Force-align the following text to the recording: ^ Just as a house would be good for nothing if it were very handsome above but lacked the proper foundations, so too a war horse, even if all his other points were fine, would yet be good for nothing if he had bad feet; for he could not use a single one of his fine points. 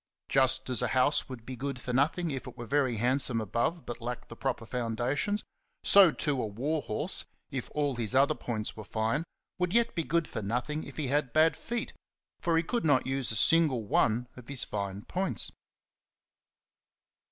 ^ 0.25 0.29
Just 0.29 0.67
as 0.67 0.81
a 0.81 0.87
house 0.97 1.29
would 1.29 1.45
be 1.45 1.55
good 1.55 1.77
for 1.79 1.93
nothing 1.93 2.31
if 2.31 2.47
it 2.47 2.57
were 2.57 2.65
very 2.65 2.97
handsome 2.97 3.39
above 3.39 3.85
but 3.85 4.01
lacked 4.01 4.29
the 4.29 4.35
proper 4.35 4.65
foundations, 4.65 5.43
so 5.83 6.11
too 6.11 6.41
a 6.41 6.47
war 6.47 6.81
horse, 6.81 7.25
even 7.51 7.57
if 7.59 7.69
all 7.75 7.95
his 7.95 8.15
other 8.15 8.33
points 8.33 8.75
were 8.75 8.83
fine, 8.83 9.23
would 9.59 9.73
yet 9.73 9.93
be 9.93 10.03
good 10.03 10.27
for 10.27 10.41
nothing 10.41 10.85
if 10.85 10.97
he 10.97 11.09
had 11.09 11.33
bad 11.33 11.55
feet; 11.55 11.93
for 12.39 12.57
he 12.57 12.63
could 12.63 12.83
not 12.83 13.05
use 13.05 13.31
a 13.31 13.35
single 13.35 13.83
one 13.83 14.27
of 14.35 14.47
his 14.47 14.63
fine 14.63 15.03
points. 15.03 15.51